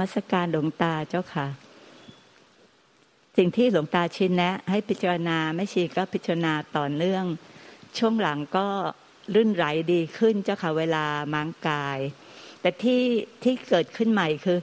[0.00, 1.46] กราบนมัสการหลวงตาเจ้าค่ะ
[3.36, 7.24] สิ่งที่หลวงตาชี้แนะ ให้พิจารณาไม่ชีก็พิจารณาต่อเนื่อง
[7.98, 8.66] ช่วงหลังก็
[9.34, 11.98] รื่นไหลดีขึ้นเจ้าค่ะเวลามังกาย
[12.60, 13.02] แต่ที่
[13.42, 14.58] ที่เกิดขึ้นใหม่คือ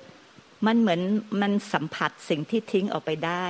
[0.65, 1.01] มันเหมือน
[1.41, 3.45] มันสัมผัสสิ่งที่ทิ้งออกไปได้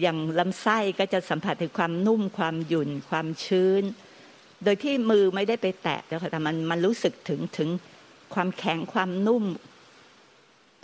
[0.00, 3.82] อย่างลำไส้ก็จะสัมผัสถึงความนุ่มความหยุ่นความชื้น
[4.64, 7.68] โดยที่มือไม่ได้ไปแตะเจ้าค่ะแต่มันมันรู้สึกถึงถึง
[8.34, 9.44] ความแข็งความนุ่ม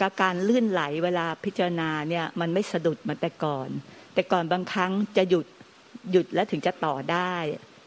[0.02, 3.68] กับการลื่นไหลเวลาพิจารณาเนี่ยมันไม่สะดุดมือนแต่ก่อน
[4.14, 5.46] แต่ก่อนบางครั้งจะหยุด
[6.10, 7.34] หยุดแล้วถึงจะต่อได้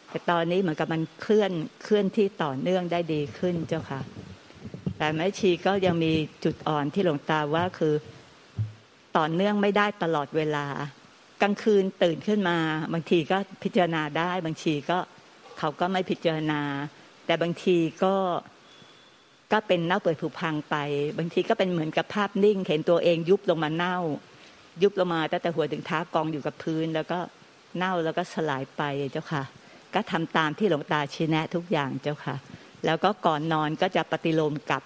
[0.09, 1.51] แต่ตอนนี้เหมือนกับมันเคลื่อน
[1.83, 4.01] เคลื่อนที่ต่อเนื่องได้ดีขึ้นเจ้าค่ะ
[4.97, 6.11] แต่แม่ชีก็ยังมี
[6.43, 7.94] จุดอ่อนที่หลวงตาว่าคือ
[9.17, 10.66] ต่อเนื่องไม่ได้ตลอดเวลา
[11.41, 12.57] กลางคืนตื่นขึ้นมา
[12.94, 14.97] บางทีก็พิจารณาได้ บางทีก็
[15.59, 16.61] เขาก็ไม่พิจารณา
[17.25, 18.16] แต่บางทีก็
[19.56, 20.75] ก็เป็นเน่าเปื่อยผุพังไป
[21.17, 23.97] บางทีก็เป็นเหมือนกับภาพนิ่ง เห็นตัวเองยุบลงมาเน่า
[24.84, 27.20] ยุบลงมาตั้งแต่หัวถึงเท้ากองอยู่กับพื้น แล้วก็
[27.78, 28.81] เน่าแล้วก็สลายไป
[29.12, 29.44] เจ้าค่ะ
[29.94, 32.36] ก็ทำตามที่หลวงตาชี้แนะทุกอย่างเจ้าค่ะ
[32.86, 34.84] แล้วก็ก่อนนอนก็จะปฏิโลมกับ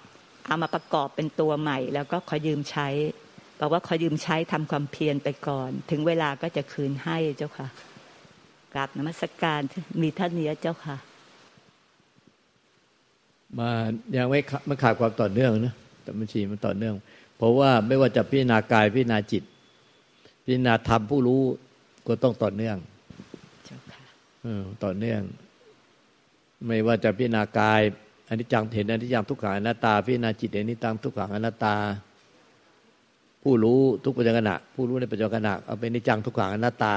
[0.48, 2.88] เอามาประกอบเป็นตัวใหม่ แล้วก็ขอยืมใช้
[3.60, 7.68] บอกว่าขอยืมใช้ทำความเพียรไปก่อน ถึงเวลาก็จะคืนให้เจ้าค่ะ
[8.74, 9.62] กราบนมัสการ
[10.02, 11.09] มีท่านเนี้เจ้าค่ะ
[13.58, 13.70] มา
[14.18, 16.96] ยังไม่ไม่ขาดความต่อเนื่องนะแต่บัญชีมันต่อเนื่อง
[17.38, 19.44] เพราะว่าไม่ว่าจะพิจารณากายพิจารณาจิต
[20.44, 21.42] พิจารณาธรรมผู้รู้
[22.08, 22.78] ก็ต้องต่อเนื่อง
[24.84, 25.22] ต่อเนื่อง
[26.68, 27.82] ไม่ว่าจะพิจารณากาย
[28.28, 31.76] อันนี้จังเห็นอันนี้จังทุกขังอนัตตา พิจารณาจิตอันนี้ตังทุกขังอนัตตา
[33.44, 36.96] ผู้รู้ทุกปัจจุบันผู้รู้ในปัจจุบันเอาเป็นนิจังทุกขังอนัตตา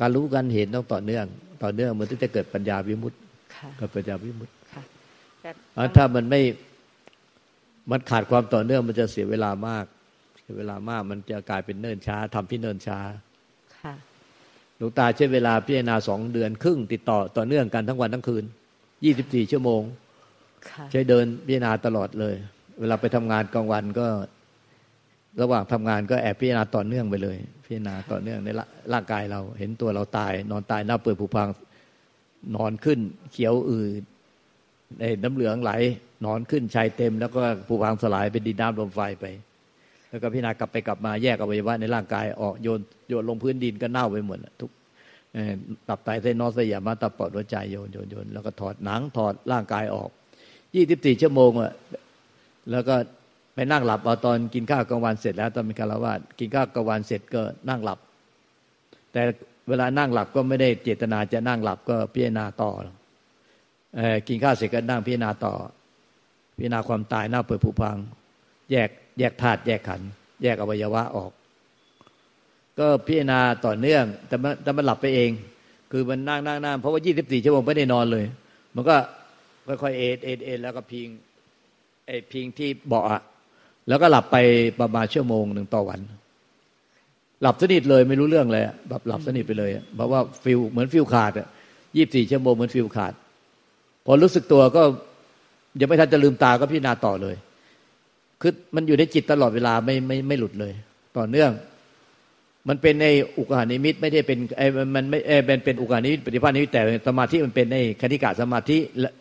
[0.00, 1.26] การรู้การเห็นต้องต่อเนื่อง
[1.62, 3.18] ต่อเนื่องเหมือนที่จะเกิดปัญญาวิมุตติ
[3.78, 4.55] เกิดปัญญาวิมุตติ
[5.96, 6.40] ถ้ามันไม่
[7.90, 9.84] มันขาดความต่อเนื่องมันจะเสียเวลามาก
[10.40, 12.98] เสียเวลามากมันจะกลายเป็นเนิ่นช้าทำพี่เนิ่นช้า
[14.76, 18.44] หลวงตาใช้เวลาพิจารณาสองเดือน ครึ่งติดต่อต่อเนื่องกันทั้งวันทั้งคืน
[19.04, 19.82] ยี่สิบสี่ชั่วโมง
[20.92, 22.34] ใช้เดินพิจารณาตลอดเลย
[22.80, 24.06] เวลาไปทำงานกลางวันก็
[25.40, 28.48] ระหว่างทำงานก็แอบพิจารณาต่อเนื่องไปเลย พิจารณาต่อเนื่องใน
[28.92, 31.48] ร่างกายเราเห็นตัวเราตาย นอนตายหน้าเปิดผุพัง
[32.56, 32.98] นอนขึ้น
[33.32, 35.72] เขียวอืดในน้ำเหลืองไหล
[36.24, 39.24] นอนขึ้นชายเต็ม แล้วก็ผุพังสลายเป็นดินน้ำลมไฟไป
[40.08, 44.70] แล้วก็พิจารณากลับไปกลับมาแยกอวัยวะในร่างกายออกโยนโยนลงพื้นดินก็เน่าไปหมดทุก
[45.88, 50.10] ตับไตเส้นนอสยามาตับปอดหัวใจโยนโยนโยนแล้วก็ถอดหนังถอดร่างกายออก
[50.74, 51.72] ยี่สิบสี่ชั่วโมงอะ
[52.70, 52.94] แล้วก็
[53.54, 57.98] ไปนั่งหลับเอาตอนกินข้าวกลางวันเสร็จแล้วตอนมีคารวะกินข้าวกลางวันเสร็จก็นั่งหลับ
[59.12, 59.22] แต่
[59.68, 62.70] เวลานั่งหลับก็ไม่ได้เจตนาจะนั่งหลับก็พิจารณาต่อ
[64.28, 65.54] กินข้าวเสร็จก็นั่งพิจารณาต่อ
[66.56, 67.96] พิจารณาความตายหน้าเปิดผุพัง
[68.70, 70.00] แยกแยกธาตุแยกขัน
[70.42, 71.30] แยกอวัยวะออก
[72.78, 75.30] ก็พิจารณาต่อเนื่อง แต่มันแต่มันหลับไปเอง
[75.92, 78.24] คือมันนั่งนั่งนั่งเพราะว่ายี่สิบสี่ชั่วโมงไม่ได้นอนเลย
[78.74, 78.96] มันก็
[79.82, 81.08] ค่อยๆเอ็นเอ็นเอ็นแล้วก็พิง
[82.06, 83.22] ไอ้พิงที่เบาะ
[83.88, 84.36] แล้วก็หลับไป
[84.80, 86.00] ประมาณชั่วโมงหนึ่งต่อวัน
[87.42, 91.48] หลับสนิทเลยไม่รู้เรื่องเลยแบบหลับสนิทไปเลยเพราะว่าฟิวส์เหมือนฟิวส์ขาดอะ
[91.96, 93.12] ยี่สิบสี่ชั่วโมงเหมือนฟิวส์ขาด
[94.06, 94.82] พอรู้สึกตัวก็
[95.80, 97.36] ยังไม่ทันจะลืมตาก็พิจารณาต่อเลย
[98.40, 100.72] คือมันอยู่ในจิตตลอดเวลาไม่ไม่ไม่หลุดเลย
[101.16, 101.50] ต่อเนื่อง
[102.68, 103.06] มันเป็นใน
[103.38, 108.76] อุกานิมิตไม่ได้เป็นไอ้มันไม่เอเป็นเป็นอุกานิมิตปฏิภาณนิมิตแต่สมาธิมันเป็นในคณิกาสมาธิ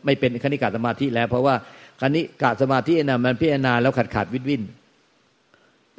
[0.06, 1.56] ไม่เป็นคณิกาสมาธิแล้ว เพราะว่า
[2.02, 4.62] คณิกาสมาธิน่ะมันพิจารณาแล้วขาดขาดวินวิน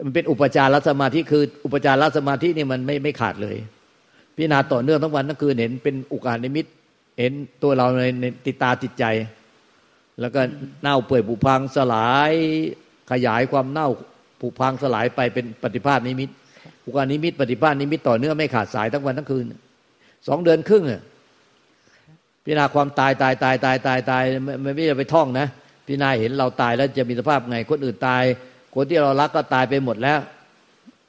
[0.05, 3.57] มันเป็นอุปจารสมาธิคือ อุปจารสมาธินี่มันไม่ไม่ขาดเลย
[4.37, 6.67] พิจารณาต่อเนื่องทั้งวันทั้งคืนเห็นเป็นอุกานิมิต
[7.19, 7.33] เห็น
[7.63, 7.87] ตัวเรา
[8.21, 9.05] ในติดตาติดใจ
[10.21, 10.41] แล้วก็
[10.83, 12.33] เน่าเปื่อยผุพังสลาย
[13.11, 13.89] ขยายความเน่า
[14.41, 16.31] ผุพังสลายไปเป็นปฏิภาณนิมิต
[16.85, 19.45] อุกานิมิตปฏิภาณนิมิตต่อเนื่องไม่ขาดสายทั้งวันทั้งคืน
[20.29, 21.03] สองเดือนครึ่งอะ
[22.45, 24.25] พิจารณาความตายตายตายตายตายตาย
[24.63, 25.47] ไม่ไม่จะไปท่องนะ
[25.87, 28.23] พิจารณาเห็นเราตายแล้วจะมีสภาพไง คนอื่นตาย
[28.75, 30.19] คนที่เรารักก็ตายไปหมดแล้ว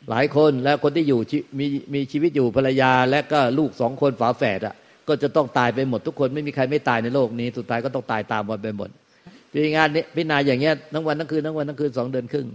[0.09, 1.19] หลายคนแล้วคนที่อยู่
[1.59, 4.75] มีมีชีวิตอยู่ภรรยา และก็ลูกสองคนฝาแฝดอะ
[5.07, 8.89] ก็จะต้องตายไปหมดทุกคนไม่มีใครไม่ตายในโลกนี้ สุดท้ายก็ต้องตายตามวันไปหมด
[9.51, 12.47] พิงานนี้พิจารณาอย่างเงี้ยทั้งวันทั้งคืนทั้งวันทั้งคืนสองเดือนครึ่ง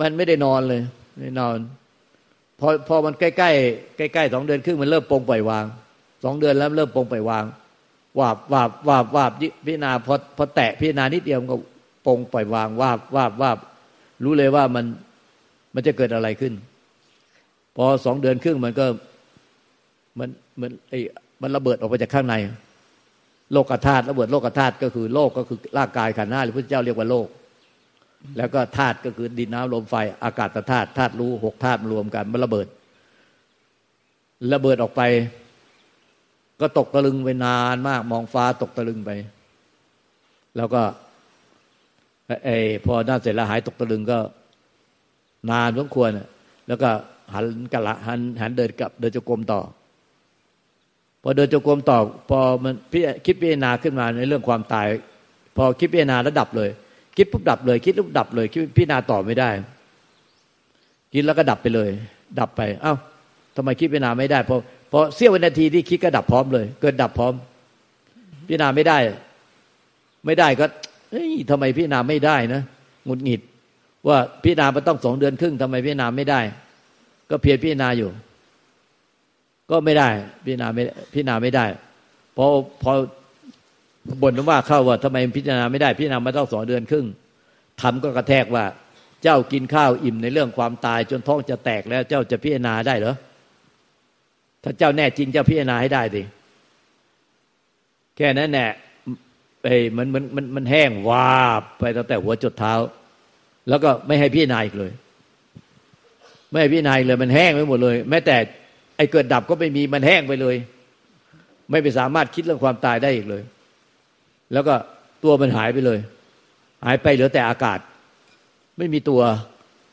[0.00, 0.82] มันไม่ได้นอนเลย
[1.18, 1.56] ไม่นอน
[2.60, 3.50] พอพอมันใกล้ใกล้
[3.96, 5.64] ใกล้ใกล้สองเดือนครึ่งมันเริ่มปงปล่อยวาง
[6.24, 7.44] สองเดือนแล้วเริ่มปงปล่อยวาง
[8.18, 9.32] วาบวาบวาบวาบ
[9.66, 11.56] พิจารณาพอพอแตะพิจารณานิดเดียวก็
[12.06, 13.58] ปงปล่อยวางวาบวาบวาบ
[14.24, 14.84] รู้เลยว่ามัน
[15.74, 16.52] มันจะเกิดอะไรขึ้น
[17.76, 18.86] พอสองเดือนครึ่งมันก็
[20.18, 20.28] มัน
[20.60, 21.00] มันไอ้
[21.42, 22.34] มันระเบิดออกไปจากข้างใน
[23.52, 27.28] โลกธาตุระเบิดโลกธาตุก็คือโลกก็คือร่างกายขันธ์ห้าหรือพระเจ้าเรียกว่าโลก
[28.36, 29.94] แล้วก็ธาตุก็คือดินน้ำลมไฟ
[30.24, 32.66] อากาศธาตุธาตุรู้หกธาตุรวมกัน มันระเบิด
[34.52, 35.02] ระเบิดออกไป
[36.60, 39.10] ก็ตกตะลึงไปนานมาก มองฟ้าตกตะลึงไป
[40.56, 40.82] แล้วก็
[42.44, 44.18] ไอ้พอด้านเสร็จแล้วหายตกตะลึงก็
[45.50, 46.10] นานสมควร
[46.68, 46.90] แล้วก็
[47.34, 49.60] หันกะละหันหันเดินกลับเดินจงกรมต่อ
[51.26, 51.98] พอเดินจงกรมต่อ
[52.30, 52.74] พอมัน
[53.26, 54.86] คิดพิจารณาขึ้นมาในเรื่องความตาย
[55.56, 56.70] พอคิดพิจารณาแล้วดับเลย
[57.16, 59.50] คิดปุ๊บดับเลย คิดปุ๊บดับเลย คิดพิจารณาต่อไม่ได้
[61.12, 61.90] คิดแล้วก็ดับไปเลย
[62.40, 62.94] ดับไป เอ้า
[63.56, 64.56] ทำไมคิดพิจารณาไม่ได้พอ
[64.92, 67.32] พอเสี้ยววินาทีที่คิดก็ดับพร้อมเลย เกิดดับพร้อม
[68.46, 68.98] พิจารณาไม่ได้
[70.26, 70.66] ไม่ได้ก็
[71.10, 72.62] เฮ้ยทำไมพิจารณาไม่ได้นะ
[73.06, 73.40] หงุดหงิด
[74.08, 76.40] ว่าพิจารณามันต้องสองเดือนครึ่งทำไมพิจารณาไม่ได้
[77.30, 78.10] ก็เพียรพิจารณาอยู่
[79.70, 80.08] ก็ไม่ได้
[80.44, 80.82] พิจารณาไม่
[81.12, 81.66] พิจารณาไม่ได้
[82.36, 82.46] พอ
[82.82, 82.92] พอ
[84.22, 87.06] บ่นว่าเข้าว่าทำไมพิจารณาไม่ได้ พิจารณามาต้องสองเดือนครึ่ง
[87.80, 88.64] ทำก็กระแทกว่า
[89.22, 93.14] เจ้ากินข้าวอิ่มในเรื่องความตาย จนท้องจะแตกแล้ว เจ้าจะพิจารณาได้เหรอ
[94.62, 96.22] ถ้าเจ้าแน่จริงเจ้าพิจารณาให้ได้ดิ
[98.16, 98.70] แค่นั้นแหละ
[99.64, 102.74] ไอ้มันมันมันมันแห้งวาบไปตั้งแต่หัวจดเท้า
[103.68, 104.92] แล้วก็ไม่ให้พิจารณาอีกเลย
[106.50, 108.36] ไม่พิจารณาเลย มันแห้งไปหมดเลย แม้แต่
[108.96, 110.56] ไอ้เกิดดับก็ไม่มีมันแห้งไปเลย
[111.70, 113.42] ไม่ไปสามารถคิดเรื่องความตายได้อีกเลย
[114.52, 114.74] แล้วก็
[115.24, 115.98] ตัวมันหายไปเลย
[116.84, 117.78] หายไปเหลือแต่อากาศ
[118.78, 119.20] ไม่มีตัว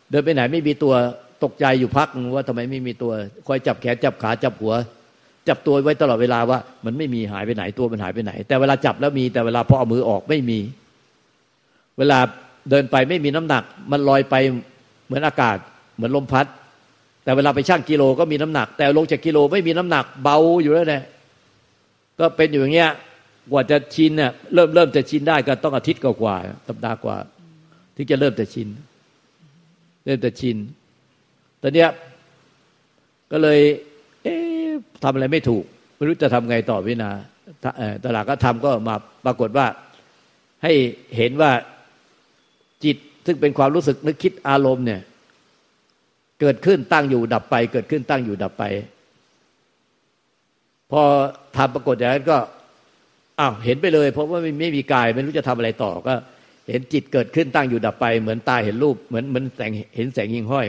[0.10, 0.94] เดินไปไหนไม่มีตัว
[1.44, 3.12] ตกใจอยู่พักว่าทำไมไม่มีตัว
[3.48, 4.74] คอยจับแขนจับขาจับหัว
[5.48, 10.60] จับตัวไว้ตลอดเวลาว่า มันไม่มีหายไปไหนตัวมันหายไปไหน แต่เวลาจับแล้วมีแต่เวลาพอเอามือออกไม่มี
[11.98, 12.20] เวลา
[12.70, 14.36] เดินไปไม่มีน้ำหนัก มันลอยไป
[15.06, 15.58] เหมือนอากาศ
[15.96, 16.46] เหมือนลมพัด
[17.24, 21.04] แต่เวลาไปชั่งกิโลก็มีน้ำหนัก แต่ลงจากกิโลไม่มีน้ำหนักเบาอยู่แล้วเนี่ย
[22.20, 22.92] ก็เป็นอยู่อย่างเงี้ย
[23.52, 26.36] กว่าจะชินเนี่ยเริ่มเริ่มจะชินได้ก็ต้องอาทิตย์กว่า
[26.68, 27.18] สัปดาห์กว่า
[27.96, 28.68] ที่จะเริ่มจะชิน
[30.06, 30.58] เริ่มจะชิน
[31.62, 31.90] ตอนเนี้ย
[33.32, 33.60] ก็เลย
[34.24, 34.70] เอ๊ะ
[35.04, 35.64] ทำอะไรไม่ถูก
[35.96, 37.12] ไม่รู้จะทำไงต่อวินา
[38.04, 38.96] ตลาดก็ทำก็มา
[39.26, 39.68] ปรากฏว่า
[40.64, 40.74] ให้
[41.18, 41.52] เห็นว่า
[42.84, 45.02] จิตซึ่งเป็นความรู้สึกนึกคิดอารมณ์เนี่ย
[46.42, 48.64] เกิดขึ้นตั้งอยู่ดับไป เกิดขึ้นตั้งอยู่ดับไป
[50.92, 51.02] พอ
[51.58, 52.38] ทำปรากฏอย่างนั้นก็
[53.40, 56.14] อ้าวเห็นไปเลย เพราะว่าไม่มีกายไม่รู้จะทำอะไรต่อก็
[56.70, 60.68] เห็นจิตเกิดขึ้นตั้งอยู่ดับไป เหมือนตาเห็นรูปเหมือนเหมือนแสงเห็นแสงยิงห้อย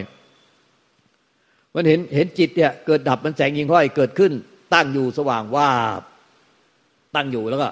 [1.75, 4.33] มันเห็นเห็นจิตเนี่ยเกิดดับมันแสงยิงห้อย เกิดขึ้น
[4.75, 5.69] ตั้งอยู่สว่างว่า
[7.15, 7.69] ตั้งอยู่แล้วก็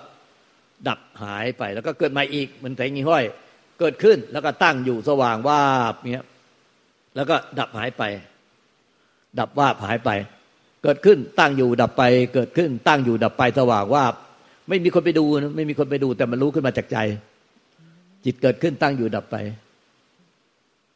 [0.88, 3.24] ดับหายไปแล้วก็เกิดมาอีกมือนแสงยิงห้อย
[3.80, 5.60] เกิดขึ้นแล้วก็ตั้งอยู่สว่างว่า
[6.12, 6.26] เนี้ย
[7.14, 8.02] แล้วก็ดับหายไป
[9.38, 10.10] ดับว่าหายไป
[10.82, 12.02] เกิดขึ้นตั้งอยู่ดับไป
[12.34, 14.04] เกิดขึ้นตั้งอยู่ดับไปสว่างว่า
[14.68, 16.98] ไม่มีคนไปดูนะไม่มีคนไปดู แต่มันรู้ขึ้นมาจากใจ
[18.24, 19.36] จิตเกิดขึ้นตั้งอยู่ดับไป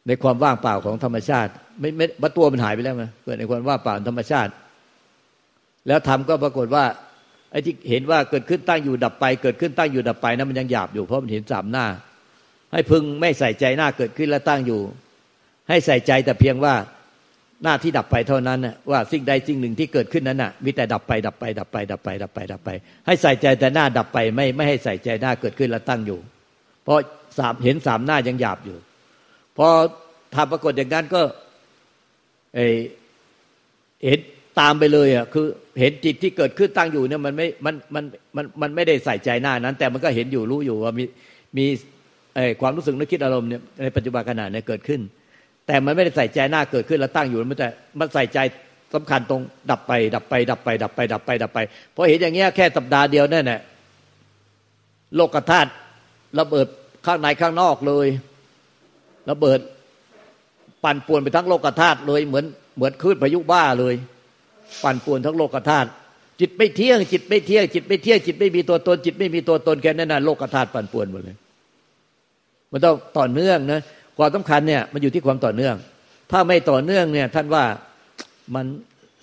[0.07, 1.51] ในความว่างเปล่าของธรรมชาติ
[1.81, 4.53] ไม่ไม่บัตัวมันหายไปแล้วไงเกิดในความว่างเปล่าธรรมชาติ
[5.89, 6.85] แล้วทำก็ปรากฏว่า
[7.51, 11.87] ไอ้ที่เห็นว่าเกิดขึ้นตั้งอยู่ดับไป เกิดขึ้นตั้งอยู่ดับไปนะั้นมันยังหยาบอยู่เพราะมันเห็นสามหน้า
[12.73, 14.81] ให้พึงไม่ใส่ใจหน้าเกิดขึ้นและตั้งอยู่
[15.69, 16.75] ให้ใส่ใจแต่เพียงว่า
[17.63, 18.59] หน้าที่ดับไปเท่านั้น
[18.91, 22.71] ว่าสิ่งใดสิ่งหนึ่งที่เกิดขึ้นนั้นน่ะมีแต่ดับไปดับไปดับไป ดับไป ดับไป ดับไป
[23.07, 26.19] ให้ใส่ใจแต่หน้าดับไปไม่ไม่ให้ใส่ใจหน้าเกิดขึ้นแล้วตั้งอยู่
[26.85, 26.99] เพราะ
[27.39, 28.77] สามเห็นสามหน้ายังหยาบอยู่
[29.57, 29.69] พอ
[30.35, 31.23] ทำปรากฏอย่างนั้นก็
[32.55, 34.19] เเห็น
[34.61, 35.47] ตามไปเลยอะคือ
[35.81, 38.05] เห็นจิตที่เกิดขึ้นตั้งอยู่เนี่ยมันไม่มันมัน
[38.37, 41.05] มันมันไม่ได้ใส่ใจหน้านั้น แต่มันก็เห็นอยู่รู้อยู่ว่ามี
[41.59, 41.67] มี
[42.61, 45.01] ความรู้สึกนึกคิดอารมณ์เนี่ยในปัจจุบันขณะเนี่ยเกิดขึ้น
[45.67, 47.69] แต่มันไม่ได้ใส่ใจหน้าเกิดขึ้นแล้วตั้งอยู่มันแต่
[47.99, 48.39] มันใส่ใจ
[48.95, 49.41] สำคัญตรง
[49.71, 51.59] ดับไป ดับไป ดับไป ดับไป ดับไป ดับไป
[51.95, 53.61] พอเห็นอย่างเงี้ยแค่สัปดาห์เดียวนั่นแหละ
[55.17, 55.71] โลกธาตุ
[56.39, 56.67] ระเบิด
[57.07, 58.07] ข้างในข้างนอกเลย
[59.31, 59.59] ระเบิด
[60.85, 62.45] ปั่นป่วนไปทั้งโลกธาตุเลยเหมือน
[62.77, 63.95] เหมือนคลื่นพายุบ้าเลย
[64.85, 65.89] ปั่นป่วนทั้งโลกธาตุ
[66.41, 71.37] จิตไม่เที่ยง จิตไม่เที่ยง จิตไม่เที่ยงจิตไม่มีตัวตน จิตไม่มีตัวตนแค่นั้นนะโลกธาตุปั่นป่วนหมดเลย
[72.73, 73.81] มันต้องต่อเนื่องนะ
[74.19, 75.77] ความสำคัญเนี่ยมันอยู่ที่ความต่อเนื่อง
[76.31, 77.65] ถ้าไม่ต่อเนื่องเนี่ยท่านว่า
[78.55, 78.67] มัน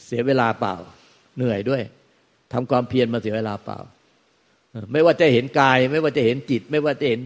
[0.05, 0.75] เสียเวลาเปล่า
[1.37, 1.81] เหนื่อยด้วย
[2.53, 3.79] ทำความเพียรมาเสียเวลาเปล่า
[4.91, 7.21] ไม่ว่าจะเห็นกาย ไม่ว่าจะเห็นจิต ไม่ว่าจะเห็น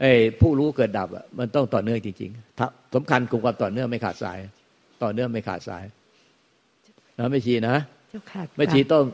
[0.00, 4.38] ไอ้ผู้รู้เกิดดับอะมันต้องต่อเนื่องจริงๆสำคัญกับความต่อเนื่องไม่ขาดสาย
[5.02, 5.84] ต่อเนื่องไม่ขาดสาย
[7.18, 7.76] นะไม่ชีนะ
[8.56, 9.04] ไม่ชีต้อง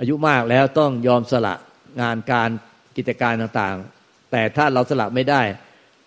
[0.00, 1.54] อายุมากแล้วต้องยอมสละ
[2.00, 2.50] งานการ
[2.96, 3.76] กิจการต่าง
[4.32, 5.42] แต่ถ้าเราสละไม่ได้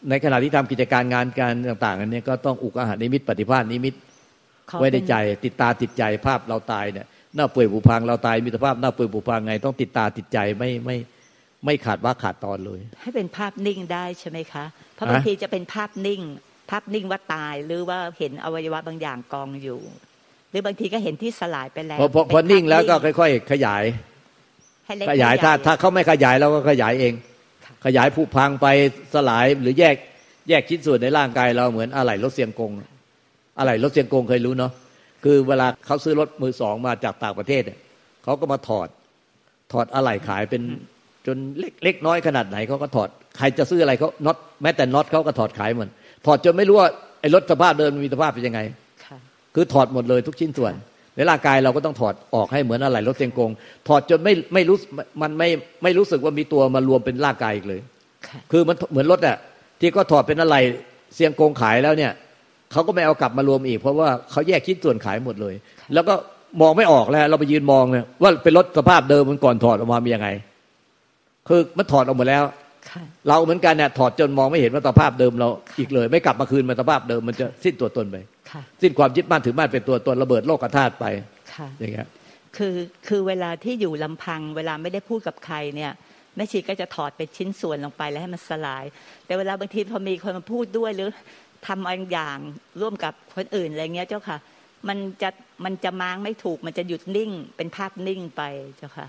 [0.09, 3.93] ในขณะที่ทำกิจการงานการต่างๆอันนี้ก็ต้องอุกอาหารนิมิตปฏิภาณนิมิต
[4.79, 10.97] ไว้ในใจ ติดตาติดใจภาพเราตายเนี่ยหน้าเปื่อยผุพังเราตายมิตรภาพหน้าเปื่อยผุพังไง ต้องติดตาติดใจไม่ไม่
[11.65, 14.65] ไม่ขาดว่าขาดตอนเลย ให้เป็นภาพนิ่งได้ใช่ไหมคะ
[14.95, 16.21] เพราะบางทีจะเป็นภาพนิ่ง
[16.69, 19.79] ภาพนิ่งว่าตายหรือว่าเห็นอวัยวะบางอย่างกองอยู่
[20.49, 23.83] หรือบางทีก็เห็นที่สลายไปแล้วพอพอพอนิ่งแล้วก็ค่อย ๆ ขยาย
[24.85, 27.28] ให้เล็กขยายถ้าถ้าเขาไม่ขยายเราก็ขยายเองค่ะ
[27.85, 28.67] ขยายผุพังไป
[29.13, 29.95] สลายหรือแยก
[30.49, 32.71] แยกชิ้นส่วนในร่างกายเราเหมือนอะไหล่รถเสียงกง
[33.59, 34.71] อะไหล่รถเสียงกงเคยรู้เนาะ
[35.23, 37.79] คือเวลาเขาซื้อรถมือสองมาจากต่างประเทศเนี่ย
[38.23, 38.87] เขาก็มาถอด
[39.71, 40.61] ถอดอะไหล่ขายเป็น
[41.27, 45.89] จนเล็กเล็กน้อยขนาดไหนเขาก็ถอดใครจะซื้ออะไรเขาน็อตแม้แต่น็อตเขาก็ถอดขายหมด
[46.25, 46.89] ถอดจนไม่รู้ว่า
[47.21, 48.59] ไอ้รถสภาพเดิมมันมีสภาพเป็นยังไง
[49.05, 49.17] ค่ะ
[49.55, 50.73] คือถอดหมดเลยทุกชิ้นส่วน
[51.19, 53.51] ในร่างกายเราก็ต้องถอดออกให้เหมือนอะไรรถเตียงกง
[53.87, 54.77] ถอดจนไม่ไม่รู้
[55.21, 55.49] มันไม่
[55.83, 57.79] ไม่รู้สึกว่ามีตัวมารวมเป็นร่างกายอีกเลย
[58.27, 59.37] ค่ะคือมันเหมือนรถอะ
[59.79, 60.55] ที่ก็ถอดเป็นอะไร
[61.15, 62.11] เสียงกงขายแล้วเนี่ย
[62.71, 65.53] เขาก็ไม่เอากลับมารวมอีก เพราะว่าเขาแยกชิ้นส่วนขายหมดเลย
[65.93, 66.13] แล้วก็
[66.61, 70.29] มองไม่ออกแล้ว เราไปยืนมองเนี่ยว่าเป็นรถสภาพเดิมมันก่อนถอดออกมามียังไง
[71.47, 72.55] คือมันถอดออกหมดแล้วค่ะ
[73.29, 75.47] เราเหมือนกันเนี่ยถอดจนมองไม่เห็นว่าสภาพเดิมเรา
[75.79, 78.15] อีกเลย ไม่กลับมาคืนมาสภาพเดิมมันจะสิ้นตัวตนไป
[78.51, 81.05] ค่ะสิ้นความยึดมั่นถือมั่นเป็นตัวตนระเบิดโลกธาตุไป
[81.53, 82.07] ค่ะอย่างเงี้ย
[82.57, 82.75] คือ
[83.07, 85.91] คือเวลาที่อยู่ลำพัง เวลาไม่ได้พูดกับใครเนี่ย
[86.35, 88.85] แม่ชีก็จะถอดเป็นชิ้นส่วนลงไปแล้วให้มันสลาย
[89.25, 91.09] แต่เวลาบางทีพอมีคนมาพูดด้วยหรือ
[91.67, 92.37] ทำบางอย่าง
[92.81, 94.37] ร่วมกับคนอื่นอะไรเงี้ยเจ้าค่ะ
[94.87, 95.29] มันจะ
[95.65, 98.41] มันจะม้างไม่ถูก มันจะหยุดนิ่ง เป็นภาพนิ่งไป
[98.77, 99.07] เจ้าค่ะ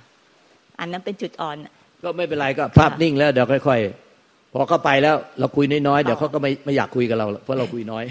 [0.80, 1.56] อันนั้นเป็นจุดอ่อน
[2.04, 8.04] ก็ไม่เป็นไรก็ภาพนิ่งแล้วเดี๋ยวค่อยๆพอเข้าไปแล้วเราคุยน้อยๆเดี๋ยวเขาก็ไม่ไม่อยากคุยกับเราเพราะเราคุยน้อย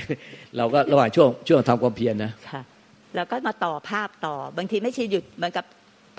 [0.57, 2.61] เราก็ระหว่างช่วงช่วงทำความเพียรนะค่ะ
[3.15, 5.65] แล้วก็มาต่อภาพต่อบางทีไม่ใช่หยุดเหมือนกับ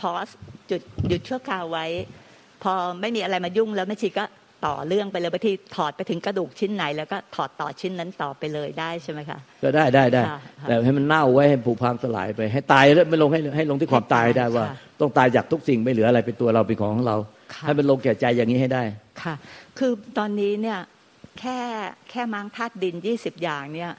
[0.01, 0.29] พอส
[0.71, 1.87] จุดหยุดชั่วคราวไว้
[2.63, 4.25] พอไม่มีอะไรมายุ่งแล้วแม่ชีก็
[4.67, 17.17] ต่อเรื่องไปเลยบางทีถอดไปถึงกระดูกชิ้นไหน แล้วก็ถอดต่อชิ้นนั้นต่อไปเลยได้ใช่ไหมคะก็ได้ได้ได้ค่ะค่ะแต่ให้มันเน่าไว้ให้ผุพังสลายไป ให้ตายแล้วไม่ลงให้ให้ลงที่ความตายให้ได้ว่าค่ะต้องตายจากทุกสิ่งไม่เหลืออะไรเป็นตัวเราเป็นของของเรา
[17.55, 18.83] ค่ะให้มันลงแก่ใจอย่างนี้ให้ได้
[19.23, 19.35] ค่ะ
[19.79, 20.79] คือตอนนี้เนี่ย
[21.41, 21.59] แค่
[22.11, 23.91] แค่ม้างธาตุดินยี่สิบอย่างเนี่ย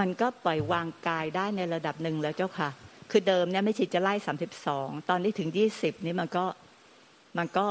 [0.00, 2.68] มันก็ปล่อยวางกายได้ในระดับหนึ่งแล้วเจ้าค่ะ
[3.10, 6.44] คือเดิมเนี่ยไม่ฉีดจะไล่สามสิบสองตอนนี้ถึงยี่สิบนี่มันก็
[7.38, 7.66] มันก็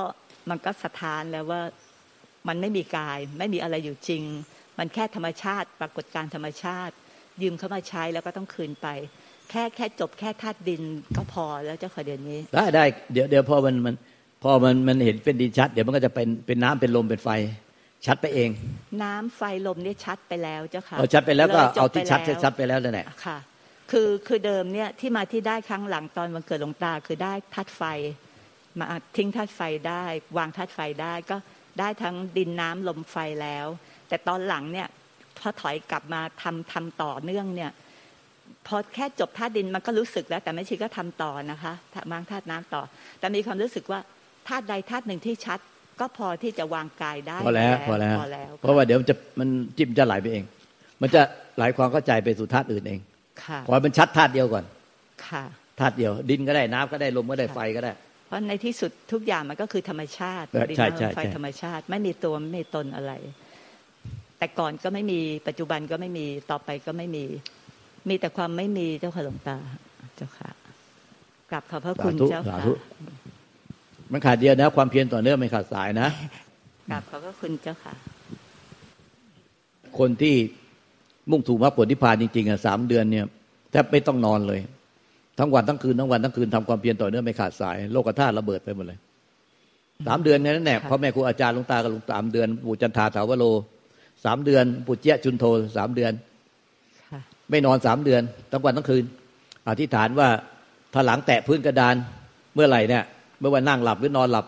[0.49, 1.61] มันก็สะท้านแล้วว่า
[2.47, 4.23] มันไม่มีกาย ไม่มีอะไรอยู่จริง
[4.77, 6.93] มันแค่ธรรมชาติ ปรากฏการณ์ธรรมชาติ
[7.41, 8.87] ยืมเข้ามาใช้แล้วก็ต้องคืนไป
[9.49, 10.81] แค่แค่จบแค่ธาตุดิน
[11.15, 13.95] ก็พอแล้วเจ้าค่ะเดี๋ยวนี้ ได้ได้เดี๋ยวเดี๋ยวพอมันมัน
[14.43, 17.29] พอมันมันเห็นเป็นดินชัด เดี๋ยวมันก็จะเป็นเป็นน้ำเป็นลมเป็นไฟ
[18.05, 18.49] ชัดไปเอง
[19.03, 23.37] น้ำไฟลมเนี่ยชัดไปแล้วเจ้าค่ะพอชัดไปแล้วก็ลยจบเอาที่ชัดไปแล้วชัดไปแล้วนั่นแหละค่ะ
[23.91, 27.83] คือคือเดิมเนี่ยที่มาที่ได้ครั้งหลังตอนวันเกิดหลวงตาคือได้ธาตุไฟ
[28.79, 28.85] มา
[29.17, 30.03] ทิ้งธาตุไฟได้
[30.37, 31.37] วางธาตุไฟได้ก็
[31.79, 33.67] ได้ทั้งดินน้ำลมไฟแล้ว
[34.07, 34.87] แต่ตอนหลังเนี่ย
[35.39, 37.71] พอถอยกลับมาทำทำต่อเนื่องเนี่ย
[38.67, 41.73] พอแค่จบธาตุดินมันก็รู้สึกแล้ว แต่ไม่ชีก็ทำต่อนะคะ
[42.11, 42.81] วางธาตุน้ำต่อ
[43.19, 43.99] แต่มีความรู้สึกว่า
[44.47, 45.59] ธาตุใดธาตุหนึ่งที่ชัด
[45.99, 50.43] ก็พอที่จะวางกายได้พอแล้วพอแล้วพอแล้ว เพราะว่าเดี๋ยวมันจะมันจิ้มจะไหลไปเอง
[51.01, 51.21] มันจะ
[51.55, 52.99] ไหลความเข้าใจไปสู่ธาตุอื่นเอง
[53.43, 54.65] ค่ะขอให้มันชัดธาตุเดียวก่อน
[55.27, 55.43] ค่ะ
[55.79, 57.91] ธาตุเดียว ดินก็ได้น้ำก็ได้ลมก็ได้ไฟก็ได้
[58.27, 63.13] เพราะในที่สุดทุกอย่างมันก็คือธรรมชาติเออดินใช่น้ำใช่ลมไฟใช่ธรรมชาติ ไม่มีตัวไม่มีตนอะไร
[64.37, 67.23] แต่ก่อนก็ไม่มีปัจจุบันก็ไม่มีต่อไปก็ไม่มี
[68.09, 69.57] มีแต่ความไม่มีเจ้าค่ะหลวงตา
[70.17, 70.49] เจ้าค่ะ
[71.51, 72.73] กลับขอบพระคุณสาธุเจ้าสาค่ะธุ
[74.11, 76.09] มันขาดเดียวนะ ความเพียรต่อเนื่องไม่ขาดสายนะ
[76.91, 77.93] กลับขอบพระคุณเจ้าค่ะ
[79.99, 80.35] คนที่
[81.31, 83.25] มุ่งสู่มรรคผลนิพพานจริงๆอะสามเดือนเนี่ย
[83.71, 84.59] แทบไม่ต้องนอนเลย
[85.39, 88.99] ทั้งวันทั้งคืนทั้งวันทั้งคืนทำความเพียรต่อเนื่องไม่ขาดสาย โลกธาตุระเบิดไปหมดเลย
[90.07, 93.45] สามเดือนนั้นแหละค่ะพ่อแม่ครูอาจารย์หลวงตากับหลวงตาสามเดือนปู่จันทาถาวโร
[94.25, 95.45] สามเดือนปู่เจี๊ยะจุนโท
[95.77, 96.13] สามเดือน
[97.11, 99.03] ค่ะไม่นอนสามเดือนทั้งวันทั้งคืน
[99.69, 100.29] อธิษฐานว่า
[100.93, 101.95] ถ้าหลังแตะพื้นกระดาน
[102.55, 103.03] เมื่อไหร่เนี่ย
[103.39, 104.45] เมื่อวันนั่งหลับหรือนอนหลับ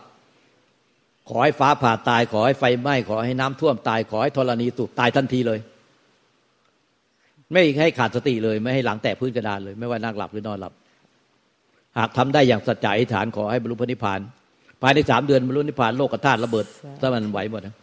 [1.29, 5.59] ขอให้ฟ้าผ่าตาย ขอให้ไฟไหม้ขอให้น้ำท่วมตาย ขอให้ธรณีสูบตายทันทีเลย
[7.53, 10.73] ไม่ให้ขาดสติเลย ไม่ให้หลังแตะพื้นกระดานเลย ไม่ว่านั่งหลับหรือนอนหลับ
[11.97, 14.19] หากทำได้อย่างสัจจะอธิษฐานขอให้บรรลุพระนิพพาน
[14.81, 16.65] ภายในสามเดือนบรรลุนิพพานโลกธาตุระเบิด
[17.01, 17.75] ถ้ามันไหวหมดนะ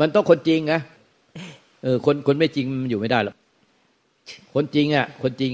[0.00, 0.80] มันต้องคนจริงนะ
[1.82, 3.34] เออคนคนไม่จริงมันอยู่ไม่ได้หรอก
[4.54, 5.50] คนจริงอะ คนจริง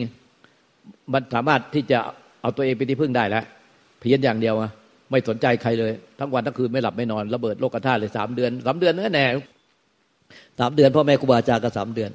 [1.12, 1.98] มันสามารถที่จะ
[2.42, 3.44] เอาตัวเองเป็นที่พึ่งได้แล้ว
[3.98, 4.70] เพียรอย่างเดียวอะ
[5.10, 9.26] ไม่สนใจใครเลย ทั้งวันทั้งคืนไม่หลับไม่นอนระเบิดโลกธาตุเลยสามเดือนสามเดือนนั่นแน่
[10.58, 12.10] สามเดือนพ่อแม่ครูบาอาจารย์ก็สามเดือน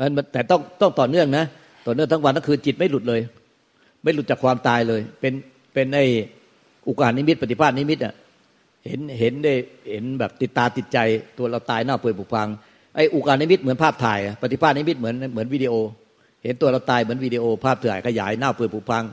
[0.00, 1.44] นั้นมันแต่ต้องต้องต่อเนื่องนะ
[1.86, 3.20] ต่อเนื่องทั้งวันทั้งคืนจิตไม่หลุดเลย
[4.02, 5.32] ไม่หลุดจากความตายเลย เป็น
[5.74, 6.04] เป็นไอ้
[6.88, 8.14] อุคคหนิมิตปฏิภาคนิมิตอะ
[8.86, 9.54] เห็นเห็นได้
[9.90, 10.98] เห็นแบบติดตาติดใจ
[11.38, 12.48] ตัวเราตายเน่าเปื่อยผุพัง
[12.96, 15.72] ไอ้อุคคหนิมิตเหมือนภาพถ่าย ปฏิภาคนิมิตเหมือนเหมือนวิดีโอ
[16.44, 19.04] เห็นตัวเราตายเหมือนวิดีโอ ภาพถ่ายขยายเน่าเปื่อยผุพัง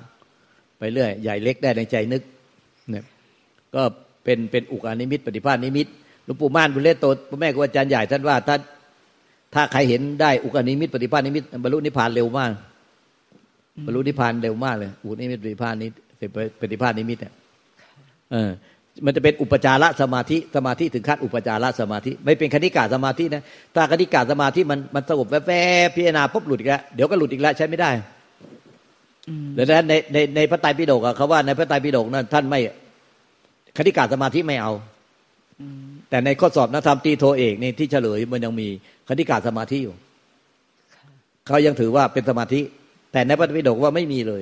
[0.80, 2.22] ไปเรื่อยใหญ่เล็กได้ในใจนึก
[2.90, 3.04] เนี่ย
[3.76, 3.84] ก็
[4.24, 5.88] เป็นเป็นอุคคหนิมิต ปฏิภาคนิมิต
[6.26, 8.56] หลวงปู่ม่านบุญเล่โตพระแม่ครูอาจารย์ใหญ่ท่านว่าถ้า
[9.54, 12.52] ถ้าใครเห็นได้อุกานิมิตปฏิภาณนิมิตบรรลุนิพพานเร็วมาก
[13.86, 15.90] บรรลุนิพพานเร็วมากเลยอุกานิมิตปฏิภาณนี้
[16.62, 17.34] ปฏิภาณนิมิตเนี่ย
[18.32, 18.52] เออ
[19.06, 23.44] มันจะเป็นอุปจารสมาธิสมาธิถึงขั้นอุปจารสมาธิ ไม่เป็นคณิกาสมาธินะ
[23.76, 25.54] ถ้าคณิกาสมาธิมันมันสงบแว
[25.86, 27.92] บๆพิจารณาปุ๊บหลุดอีกแล้วเดี๋ยวก็หลุดอีกแล้วใช้ไม่ได้
[29.58, 32.60] ดังนั้นในในในพระไตรปิฎกเขาว่าในพระไตรปิฎกนั้นท่านไม่
[33.78, 34.72] คณิกาสมาธิไม่เอา
[36.12, 38.68] แต่ในข้อสอบนักธรรมตีโทเอกนี่ที่เฉลยมันยังมี
[39.08, 39.96] คณิกาสมาธิอยู่
[41.48, 42.62] เขายังถือว่าเป็นสมาธิ
[43.12, 44.42] แต่ในพระไตรปิฎกว่าไม่มีเลย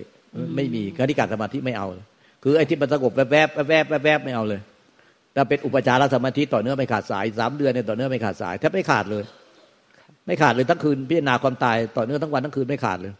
[0.56, 1.88] ไม่มีคณิกาสมาธิไม่เอา
[2.44, 4.62] คือไอ้ที่มันสงบแวบแวบแวบแวบไม่เอาเลย
[5.34, 9.24] แต่เป็นอุปจารสมาธิต่อเนื่องไม่ขาดสายสามเดือนเนี่ยต่อเนื่องไม่ขาดสายแทบไม่ขาดเลย
[10.26, 13.14] ไม่ขาดเลยทั้งคืนพิจารณาความตายต่อเนื่องทั้งวันทั้งคืนไม่ขาดเลย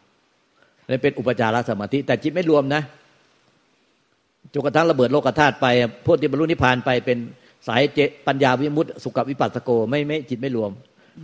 [0.89, 2.82] นี่เป็นอุปจารสมาธิ แต่จิตไม่รวมนะ
[4.53, 5.68] จนกระทั่งระเบิดโลกธาตุไป
[6.06, 7.18] พวกที่บรรลุนิพพานไปเป็น
[7.68, 10.72] สายเจปัญญาวิมุตติสุขวิปัสสโกไม่ไม่จิตไม่รวม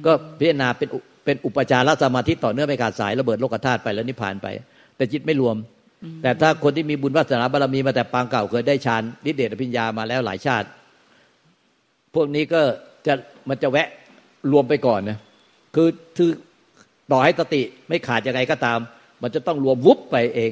[0.06, 0.89] ก็พิจารณาเป็น
[1.25, 4.48] เป็นอุปจารสมาธิต่อเนื่องไม่ขาดสายระเบิดโลกธาตุไปแล้วนิพพานไป
[4.96, 5.56] แต่จิตไม่รวม
[6.22, 10.68] แต่ถ้าคนที่มีบุญวาสนาบารมีมาแต่ปางเก่าเคยได้ฌานนิเดชพิญญามาแล้วหลายชาติ
[12.15, 12.62] พวกนี้ก็
[13.08, 13.13] จะ
[13.50, 13.88] มันจะแวะ
[14.51, 15.18] รวมไปก่อนนะ
[15.75, 16.32] คือคือ
[17.12, 18.80] ต่อให้สติไม่ขาดยังไงก็ตาม
[19.22, 20.51] มันจะต้องรวมวุบไปเอง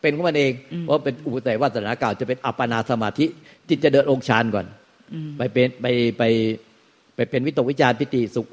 [0.00, 0.52] เป็นของมันเอง
[0.82, 3.26] เพราะเป็นอุปแต่วาสนาเก่าจะเป็นอัปปนาสมาธิ
[3.68, 4.66] จิตจะเดินองค์ฌานก่อน
[5.38, 5.86] ไปเป็นไป
[6.18, 6.22] ไป
[7.14, 8.46] ไปเป็นวิตกวิจารปิติสุข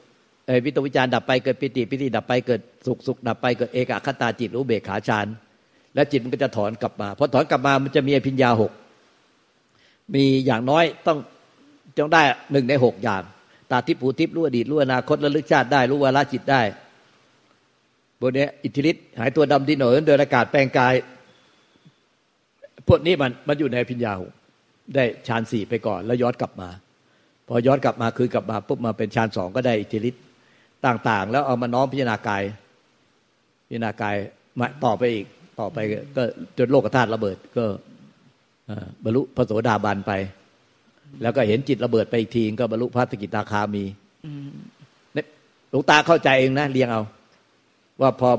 [0.45, 5.27] เอวิตกวิจารดับไปเกิดปิติปิติดับไปเกิดสุขสุขดับไปเกิดเอกคตาจิตรู้เบกขาฌาน
[5.95, 8.71] แล้วจิตมันก็จะถอนกลับมาพอถอนกลับมามันจะมีอภิญญาหก
[10.13, 11.17] มีอย่างน้อยต้อง
[11.97, 13.21] ต้องได้หนึ่งในหกอย่าง
[13.71, 16.61] ตาทิพูทิพรู้อดีตรู้อนาคตระลึกชาติได้รู้วาระจิตได้
[18.21, 20.93] บนนี้อิทธิฤทธิ์หายตัวดำดินหน่อเดินอากาศแปลงกาย
[22.87, 24.31] พวกนี้มันมันอยู่ในพิญญาหก
[24.95, 26.69] ได้ฌานสี่ไปก่อน แล้วย้อนกลับมา
[27.47, 30.23] พอย้อนกลับมาคือกลับมาปุ๊บมาเป็นฌานสองก็ได้อิทธิฤทธิ์
[30.85, 32.43] ต่างๆ แล้วเอามาน้อมพิจารณากาย
[33.67, 34.15] พิจารณากาย
[34.59, 35.25] มาต่อไปอีก
[35.59, 35.77] ต่อไป
[36.15, 36.23] ก็
[36.57, 37.65] จนโลกธาตุระเบิดก็
[39.03, 40.11] บรรลุพระโสดาบันไป
[41.21, 43.83] แล้วก็เห็นจิตระเบิดไปอีกทีก็บรรลุพระสกิตาคามี
[45.69, 47.01] หลวงตาเข้าใจเองนะเรียงเอา
[48.01, 48.29] ว่าพอ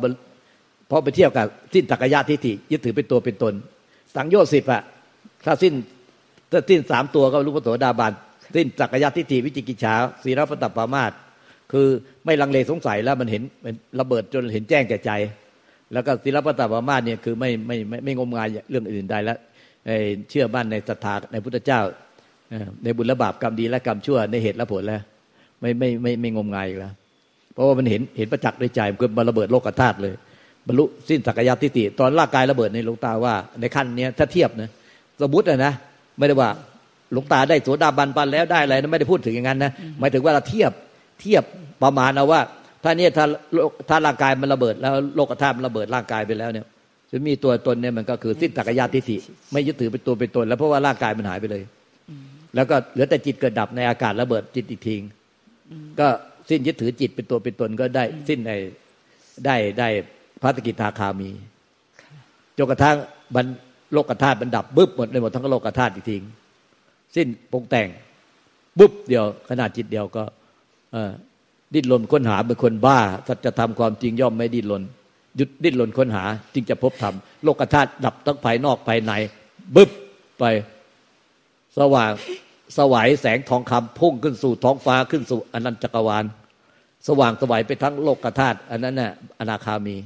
[0.91, 3.55] พอไปเที่ยวกับสิ้นตักยะทิฏฐิยึดถือเป็นตัวเป็นตน
[4.15, 4.83] สังโยชน์สิบอะ
[5.45, 5.73] ถ้าสิ้น
[6.53, 8.13] ถ้าสิ้นสามตัวก็รู้พระโสดาบัน
[8.55, 11.13] สิ้นตักยะทิฏฐิวิจิกิจฉาสีรพตปามาต
[11.73, 11.87] คือ
[12.25, 13.43] ไม่ลังเลสงสัยแล้วมันเห็น
[14.01, 15.11] ระเบิดจนเห็นแจ้งแก่ใจ
[15.93, 19.39] แล้วก็ศิลปตปามาสเนี่ยคือไม่ไม่ไม่ไม่งมงายเรื่องอื่นใดแล้ว
[20.31, 21.81] เชื่อมั่นในศรัทธาในพุทธเจ้า
[22.85, 25.03] ในบุญและบาปกรรมดีและกรรมชั่วในเหตุและผลแล้ว
[25.61, 26.93] ไม่ไม่ไม่ไม่งมงายอีกแล้ว
[27.55, 30.15] เพราะว่ามันเห็นเห็นประจักษ์ด้วยใจมันก็ระเบิดโลกธาตุเลย
[30.67, 34.71] บรรลุสิ้นสักยะทิฏฐิตอนร่างกายระเบิดในหลวงตาว่า ในขั้นนี้ถ้าเทียบนะ
[35.23, 35.73] สมมตินะนะ
[36.19, 36.51] ไม่ได้ว่า
[37.13, 40.73] หลวงตาได้โสดาบันปันแล้วได้อะไรนะไม่ได้พูดถึงอย่างนั้นนะหมายถึงว่าเราเทียบ
[41.21, 41.43] เทียบ
[41.83, 42.41] ประมาณเอาว่า
[42.85, 43.25] ถ้าเนี่ยถ้า
[43.89, 46.67] ถ้าร่างกายมันระเบิด แล้วโลกธาตุมันระเบิดร่างกายไปแล้วเนี่ย
[47.11, 49.17] จะมีตัวตนเนี่ยมันก็คือสิ้นตักยาทิฏฐิ
[49.53, 51.63] ไม่ยึดถือเป็นตัวเป็นตน แล้วเพราะว่าร่างกายมันหายไปเลย
[52.55, 54.95] แล้วก็เหลือแต่จิตเกิดดับในอากาศระเบิดจิตอีกที
[56.01, 56.09] ก็
[56.51, 58.53] สิ้นยึดถือจิตเป็นตัวเป็นตนก็ได้สิ้นใน
[59.45, 59.89] ได้ได้
[60.43, 61.31] พระสกิทาคามี
[62.57, 62.97] จนกระทั่ง
[63.35, 63.47] บรร
[63.93, 66.17] โลกธาตุมันดับบึ้บหมดเลยหมดทั้งโลกธาตุอีกที
[67.17, 67.89] สิ้นปงแต่ง
[68.79, 70.23] บึ้บเดียวขนาดจิตเดียวก็
[71.75, 74.83] ดิ้นรนค้นหาเป็นคนบ้าสัจธรรมความจริงย่อมไม่ดิ้นรน
[75.37, 76.25] หยุดดิ้นรนค้นหา
[76.55, 79.13] จึงจะพบธรรมโลกธาตุดับทั้งภายนอกภายใน
[79.77, 79.91] บึ๊บ
[80.39, 80.45] ไป
[81.79, 82.13] สว่าง
[82.77, 86.25] สวายแสงทองคำพุ่งขึ้นสู่ท้องฟ้าขึ้นสู่อนันตจักรวาล
[87.09, 89.97] สว่างสวายไปทั้งโลกธาตุอันนั้นน่ะอนาคามี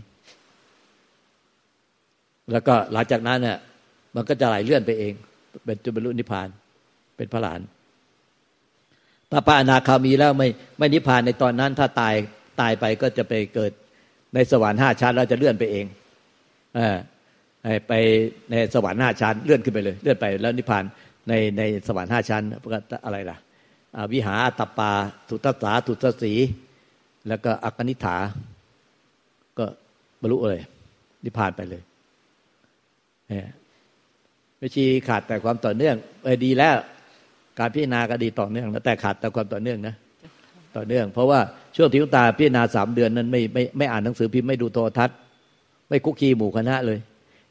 [2.52, 3.58] แล้วก็หลังจากนั้นเนี่ย
[4.16, 5.12] มันก็จะไหลเลื่อนไปเอง
[5.64, 6.48] เป็นจุบรรลุนิพพาน
[7.16, 7.60] เป็นพระหลาน
[9.30, 10.48] ถ้าพระอนาคามีแล้วไม่
[10.78, 12.14] ไม่นิพพานในตอนนั้น ถ้าตาย
[12.60, 13.72] ตายไปก็จะไปเกิด
[14.34, 15.86] ในสวรรค์ห้าชั้นแล้วจะเลื่อนไปเอง
[16.78, 16.78] อ
[17.88, 17.92] ไป
[18.50, 20.84] ในสวรรค์ห้าชั้น เลื่อนขึ้นไปเลย เลื่อนไปแล้วนิพพาน
[21.28, 22.42] ในในสวรรค์ห้าชั้น
[23.04, 23.36] อะไรล่ะ
[24.12, 24.90] วิหาตปา
[25.28, 26.32] ทุตสาทุตสี
[27.28, 28.16] แล้วก็อักนิฐา
[29.58, 29.66] ก็
[30.20, 30.62] บรรลุเลย
[31.24, 31.82] นิพพานไปเลย
[34.58, 36.76] ไม่ชีขาดแต่ความต่อเนื่องเออดีแล้ว
[37.58, 39.94] การพิจารณาก็ดีต่อเนื่องแต่ขาดแต่ความต่อเนื่องนะ
[40.76, 41.40] ต่อเนื่อง เพราะว่า
[41.76, 45.16] ช่วงที่ตาพิจารณาสามเดือนนั้นไม่ไม่ไม่อ่านหนังสือพิมพ์ไม่ดูโทรทัศน์
[45.88, 46.98] ไม่คุกคีหมู่คณะเลย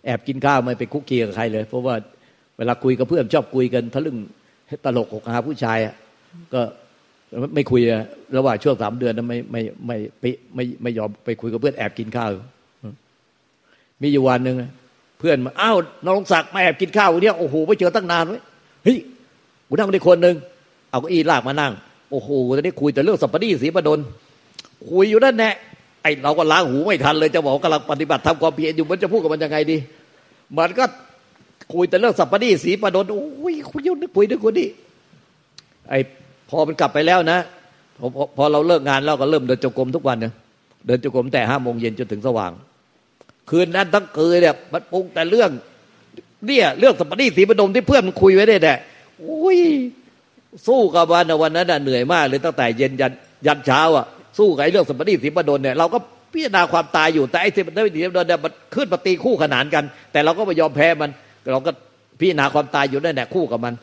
[0.05, 1.95] แอบกินข้าวไม่ไปคุกคีกับใครเลย เพราะว่า
[2.57, 4.17] เวลาคุยกับเพื่อนชอบคุยกันทะลึ่ง
[4.85, 5.77] ตลกอกหาผู้ชาย
[6.53, 6.61] ก็
[7.55, 7.81] ไม่คุย
[8.37, 12.29] ระหว่างช่วงสามเดือนนั้นไม่ไม่ไม่ไม่ไม่ไม่ยอมไปคุยกับเพื่อนแอบกินข้าว
[14.01, 14.55] มีอยู่วันหนึ่ง
[15.19, 18.39] เพื่อนมาอ้าวน้องศักดิ์มาแอบกินข้าวเนี่ยโอ้โหไม่เจอตั้งนานไว้
[18.83, 18.97] เฮ้ย
[19.67, 20.35] กูนั่งได้คนหนึ่ง
[20.89, 21.71] เอาก้าอี้ลากมานั่ง
[22.11, 23.99] โอ้โหตอนนี้คุยแต่เรื่องสัปดีสีประดล
[24.89, 25.49] คุยอยู่นั่นแน่
[26.01, 29.77] ไอเราก็ล้างหูไม่ทันเลยจะบอกกำลังปฏิบัติทำความเพียรอยู่มันจะพูดกับมันยังไงดี
[30.57, 30.85] มันก็
[31.73, 34.67] คุยแต่เรื่องสัปดีสีประดลโอ้ยคุยยุ่งคุยด้วยคนนี้
[35.89, 35.93] ไอ
[36.49, 37.39] พอมันกลับไปแล้วนะ
[37.97, 40.33] พอพอเราเลิกงานเราก็เริ่มเดินจงกรมทุกวันเนี่ย
[40.87, 42.51] เดินจงกรมแต่ห้าโมงเย็นจนถึงสว่าง
[43.49, 45.49] คืนนั้นทั้งคืนเนี่ยมันปรุงแต่เรื่อง
[46.47, 48.77] เนี่ยเรื่องสัปดีสีประดมที่เพื่อนมันคุยไว้ได้แหละ
[49.25, 49.59] อุ้ย
[50.67, 53.11] สู้กับวันวันนั้นเหนื่อยมากเลยตั้งแต่เย็นยัน
[53.45, 54.05] ยันเช้าอะ
[54.37, 55.97] สู้กับเรื่องสัปดีสีประดนเนี่ยเราก็
[56.33, 61.09] พิจารณาความตายอยู่แต่ไอ้สัปดีสีประดนเนี่ยมันขึ้นปฏิคู่ขนานกัน แต่เราก็ไม่ยอมแพ้มัน
[61.53, 61.71] เราก็
[62.19, 63.73] พิจารณาความตายอยู่นั่นแหละคู่กับมัน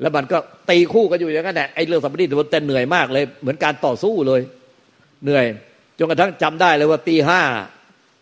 [0.00, 0.38] แล้วมันก็
[0.70, 4.40] ตีคู่กันอยู่อย่างนั้นแหละไอ้เรื่องสัปดีสีประดนแต่เหนื่อยมากเลย เหมือนการต่อสู้เลย
[5.24, 5.44] เหนื่อย
[5.98, 7.40] จนกระทั่งจำได้เลยว่าตีห้า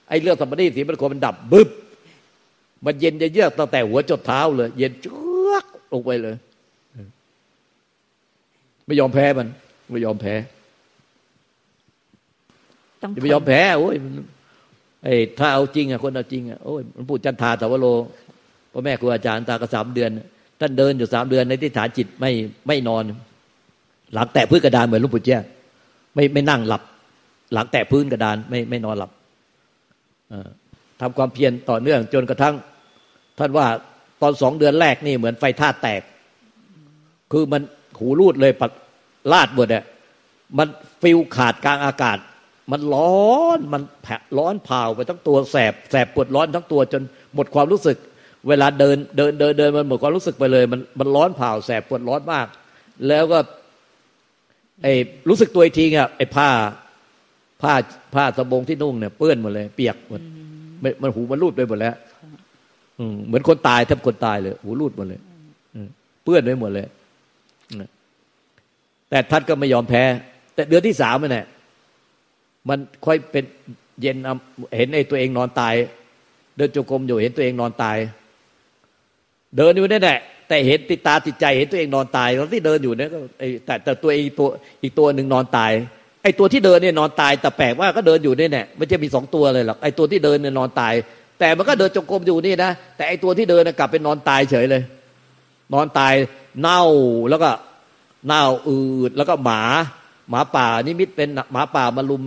[0.08, 1.68] ไอ้เรื่องสัมปนีสีมันคมันดับบึบ
[2.84, 5.12] มันเย็นจะเยือกตั้งแต่หัวจดเท้าเลย เย็นเชื
[5.52, 6.36] อกลงไปเลย
[8.86, 9.48] ไม่ยอมแพ้มัน
[9.90, 10.34] ไม่ยอมแพ้
[13.14, 13.96] จะไม่ยอมแพ้โอ้ย
[15.04, 17.86] ไอ้ถ้าเอาจริงอะคนเอาจริงอะโอ้ยมันพูดจันทาตาวโล
[18.72, 20.10] พ่อแม่ครูอาจารย์ตาก็สามเดือน
[20.60, 22.30] ท่านเดินอยู่สามเดือนในที่ฐานจิตไม่
[22.66, 23.02] ไม่นอน
[24.14, 25.36] หลังแตะพื้นกระดานเหมือนลุงปู่แจ้
[26.14, 26.82] ไม่ไม่นั่งหลับ
[27.52, 29.10] หลังแตะพื้นกระดานไม่ไม่นอนหลับ
[31.00, 32.54] ทำความเพียรต่อเนื่องจนกระทั่ง
[33.38, 33.66] ท่านว่า
[34.22, 36.02] ตอนสองเดือนแรกนี่เหมือนไฟท่าแตก
[37.32, 37.62] คือมัน
[37.98, 38.70] หูรูดเลยปัด
[39.32, 39.84] ลาดหมดเนี่ย
[40.58, 40.68] มัน
[41.02, 42.18] ฟิลขาดกลางอากาศ
[42.72, 47.02] มันร้อนมันแผลร้อนเผาไปทั้งตัวแสบแสบปวดร้อนทั้งตัวจน
[47.34, 47.96] หมดความรู้สึก
[48.48, 52.46] เวลาเดินเดินเดินเดินมันหมดความรู้สึกไปเลย มันมันร้อนเผาแสบปวดร้อนมาก
[53.08, 53.38] แล้วก็
[54.82, 54.94] ไอ้
[55.28, 56.48] รู้สึกตัวอีกทีอะไอ้ผ้า
[57.62, 57.74] ผ้า
[58.14, 60.20] ผ้าสบงที่นุ่งเนี่ยเปื้อนหมดเลย เปียกหมด
[61.02, 61.94] มันหูมันรูดไปหมดแล้ว
[63.26, 65.20] เหมือนคนตายแทบคนตายเลย หูรูดหมดเลย
[66.24, 66.86] เปื้อนไปหมดเลย
[69.10, 70.02] แต่ท่านก็ไม่ยอมแพ้
[70.54, 71.46] แต่เดือนที่สามเนี่ย
[72.68, 73.44] มันค่อยเป็น
[74.00, 74.16] เย็น
[74.76, 75.74] เห็นไอ้ตัวเองนอนตาย
[76.56, 77.96] เดินจงกรมอยู่เห็นตัวเองนอนตาย
[79.56, 83.18] เดินอยู่นั่นแหละแต่เห็นติดตาติดใจเห็นตัวเองนอนตายตอนที่เดินอยู่เนี่ยก็
[83.66, 84.48] แต่แต่ตัวเองตัว
[84.82, 90.94] อีกตัวหนึ่งนอนตายไอ้ตัวที่เดินเนี่ยนอนตายแต่แปลกว่าก็เดินอยู่นี่แน่มันจะมีสองตัวเลยหรอกไอ้ตัวที่เดินเนี่ยนอนตาย
[91.38, 94.82] แต่มันก็เดินจงกรมอยู่นี่นะแต่ไอ้ตัวที่เดินกลับเป็นนอนตายเฉยเลย
[95.74, 96.14] นอนตาย
[96.60, 96.82] เน่า
[97.30, 97.50] แล้วก็
[98.26, 99.62] เน่าอืดแล้วก็หมา
[100.30, 102.22] หมาป่านิมิตเป็นหมาป่ามาลุม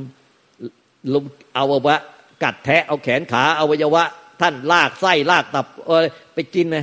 [1.13, 1.99] ลุมเอาวะ
[2.43, 4.03] กัดแทะเอาแขนขาเอาวัยวะ
[4.41, 5.99] ท่านลากไส้ลากตับเออ
[6.33, 6.77] ไปกินไง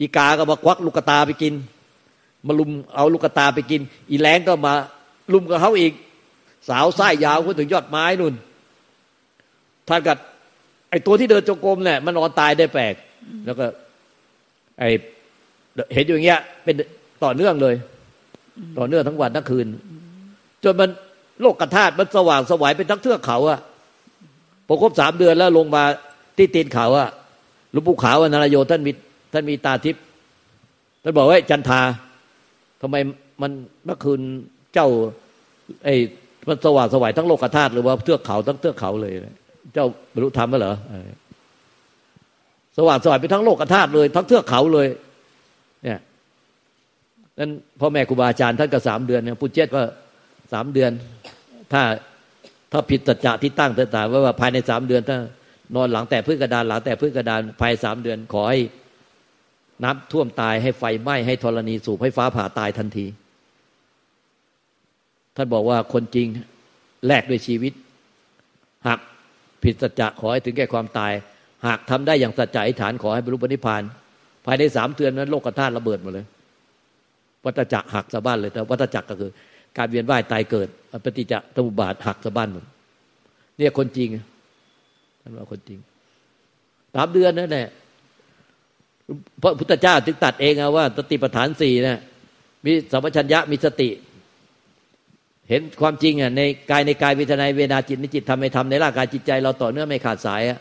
[0.00, 1.54] อีกาก็มาควักลูกตาไปกิน
[2.46, 3.80] มาลุมเอาลูกตาไปกิน
[4.10, 4.72] อีแรงก็มา
[5.32, 5.92] ลุมกับเขาอีก
[6.68, 8.34] สาวไส้ยาวก็ถึงยอดไม้นู่น
[9.88, 10.18] ท่านกับ
[10.90, 12.94] ไอตัวที่เดินจงกรมเนี่ยมันนอนตายได้แปลก
[13.46, 13.66] แล้วก็
[14.78, 14.84] ไอ
[15.94, 16.74] เห็นอยู่อย่างเงี้ย เป็น
[17.24, 17.74] ต่อเนื่องเลย
[18.78, 19.66] ต่อเนื่องทั้งวันทั้งคืน
[20.64, 20.90] จนมัน
[21.40, 23.58] โลกกระธาตุมันสว่างสวายเป็นทั้งเทือกเขาอะ
[24.66, 25.84] พอครบสามเดือนแล้วลงมา
[26.36, 27.08] ที่ตีนเขาอะ
[27.72, 28.92] หลวงปู่ขาวนาราโยท่านมี
[29.32, 30.02] ท่านมีตาทิพย์
[31.02, 31.80] ท่านบอกว่าจันทา
[32.80, 32.96] ทำไม
[33.42, 33.50] มัน
[33.84, 34.20] เมื่อคืน
[34.74, 34.88] เจ้า
[35.84, 35.88] ไอ
[36.46, 39.12] มันสว่างสวายทั้งโลกธาตุหรือว่าเทือกเขาทั้งเทือกเขาเลย
[39.74, 40.74] เจ้าบรรลุธรรมเหรอ
[42.76, 44.88] สว่างสวายไปทั้งโลกธาตุเลย ทั้งเทือกเขาเลย
[45.84, 45.98] เนี่ย
[47.38, 49.82] นั้นพ่อแม่ครูบาอาจารย์ท่านก็สามเดือนเนี่ยปุจเจตก็
[50.52, 50.90] สามเดือน
[51.72, 51.82] ถ้า
[52.72, 55.18] ถ้าผิดตัจจะที่ตั้งต่างๆว่าภายในสามเดือน ถ้า
[55.74, 58.60] นอนหลังแต่พื้นกระดานหลังแต่พื้นกระดานภายสามเดือนขอให้
[59.84, 63.06] น้ำท่วมตายให้ไฟไหม้ให้ธรณีสูบให้ฟ้าผ่าตายทันที
[65.36, 66.28] ท่านบอกว่าคนจริง
[67.06, 67.72] แลกด้วยชีวิต
[68.86, 68.98] หาก
[69.62, 71.12] ผิดสัจจะขอให้ถึงแก่ความตาย
[71.66, 73.82] หากทำได้อย่างสัจจะอธิษฐานขอให้บรรลุปณิพาน
[74.46, 76.26] ภายในสามเดือนนั้นโลกธาตุระเบิดหมดเลย
[77.44, 79.30] วัฏจักรหักสะบ้านเลยแต่วัฏจักรก็คือ
[79.76, 80.68] การเวียนว่ายตายเกิด
[81.04, 82.64] ปฏิจจสมุปบาทหักสะบ้านหมด
[83.58, 84.08] เนี่ยคนจริง
[85.20, 85.78] ท่านว่าคนจริง
[86.94, 87.68] สามเดือนนั่นแหละ
[89.42, 92.00] พระพุทธเจ้าจึงตัดเองว่าสติปัฏฐานสี่นะ
[92.64, 93.88] มีสัมปชัญญะมีสติ
[95.48, 100.58] เห็นความจริงอะในกายในกายวิทนาเวนาจิตในจิตทำไม่ทำในร่างกายจิตใจ เราต่อเนื่องไม่ขาดสายอะ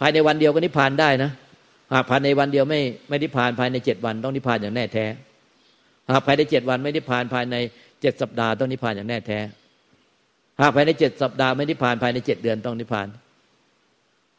[0.00, 1.30] ภายในวันเดียวก็นิพพานได้นะ
[1.94, 5.04] หากภายในวันเดียวไม่ไม่นิพพานภายในเจ็ดวันต้องนิพพานอย่างแน่แท้
[6.10, 7.56] หากภายในเจ็ดวันไม่นิพพานภายใน
[8.02, 9.38] เจ็ดสัปดาห์ต้องนิพพานอย่างแน่แท้
[10.60, 13.08] หากภายในเจ็ดสัปดาห์ไม่นิพพานภายในเจ็ดเดือนต้องนิพพาน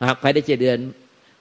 [0.07, 0.77] หากภายในเจ็ดเดือน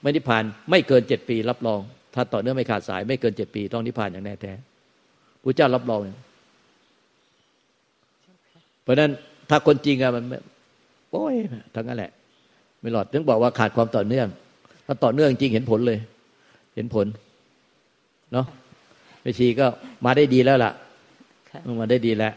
[0.03, 1.81] ไม่นิพพานไม่เกินเจ็ดปี รับรอง
[2.15, 4.53] ถ้าต่อเนื่องไม่ขาดสาย ไม่เกินเจ็ดปี ต้องนิพพานอย่างแน่แท้
[5.43, 6.01] พระเจ้ารับรอง
[8.83, 9.11] เพราะนั้น
[9.51, 10.25] ถ้าคนจริงอะมัน
[11.13, 11.35] โอ้ย
[11.75, 12.11] ทั้งนั้นแหละ
[12.81, 14.27] ไม่หลอดถึงบอกว่าขาดความต่อเนื่อง
[14.87, 15.99] ถ้าต่อเนื่องจริงเห็นผลเลย
[16.75, 17.07] เห็นผล
[18.33, 18.47] เนาะ
[19.23, 19.67] แม่ชีก็
[20.05, 20.73] มาได้ดีแล้วล่ะ
[21.51, 22.33] ค่ะมาได้ดีแล้ว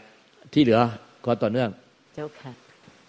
[0.54, 0.80] ที่เหลือ
[1.26, 1.70] ขอต่อเนื่อง
[2.16, 2.52] เจ้าค่ะ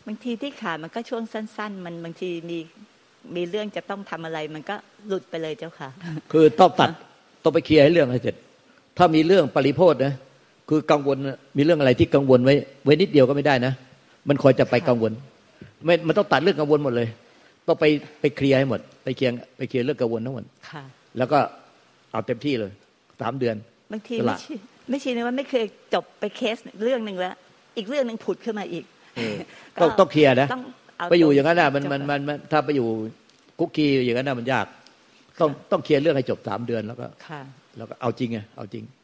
[0.07, 2.59] บางทีที่ขาดมันก็ช่วงสั้น ๆ มันบางทีมี
[3.37, 4.77] มีเรื่องจะต้องทำอะไร มันก็
[5.09, 5.88] หลุดไปเลยเจ้าค่ะ
[6.33, 6.90] คือต้องตัด
[7.42, 8.37] ต้องไปเคลียร์ให้เรื่องให้เสร็จ
[8.99, 10.14] ถ้ามีเรื่องปริโพธนะ
[10.68, 11.16] คือกังวล
[11.57, 13.72] มีเรื่องอะไรที่กังวลไว้ไว้นิดเดียวก็ไม่ได้นะ
[14.29, 15.12] มันคอยจะไปกังวล
[15.85, 17.09] ไม่มันต้องตัดเรื่องกังวลหมดเลย
[17.66, 17.85] ต้องไป
[18.20, 20.83] ไปเคลียร์ให้หมด ไปเคลียร์ไปเคลียร์เรื่องกังวลทั้งหมดค่ะ
[21.18, 21.38] แล้วก็
[22.12, 22.72] เอาเต็มที่เลย
[23.20, 23.57] สามเดือน
[23.92, 24.55] บางทีสไม่ละใช่
[24.90, 27.35] ไม่ใช่นะว่าไม่เคยจบไปเคสเรื่องหนึ่งแล้ว
[27.76, 28.85] อีกเรื่องหนึ่งผุดขึ้นมาอีก
[29.16, 29.37] เออ
[29.81, 30.62] ต้องต้องเคลียร์นะต้อง
[30.98, 32.88] เไปอยู่อย่างนั้นนะมันเจ้มันค่ะมันมันถ้าไปอยู่
[33.59, 34.66] คุกคีอย่างนั้นนะมันยาก
[35.40, 37.40] ต้องต้องเคลียร์เรื่องให้จบสามเดือนแล้วก็ค่ะ
[37.76, 38.95] แล้วก็เอาจริงไงเอาจริงค่ะ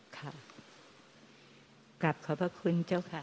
[2.03, 3.23] กลับขอบพระคุณเจ้าค่ะ